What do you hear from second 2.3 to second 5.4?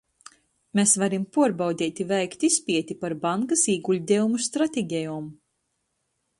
izpieti par bankys īguļdejumu strategejom.